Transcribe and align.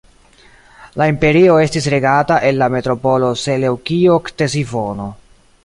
La 1.01 1.05
imperio 1.11 1.57
estis 1.65 1.89
regata 1.95 2.39
el 2.49 2.57
la 2.63 2.69
metropolo 2.77 3.31
Seleŭkio-Ktesifono. 3.45 5.11